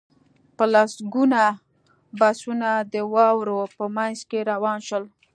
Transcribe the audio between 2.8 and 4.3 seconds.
د واورو په منځ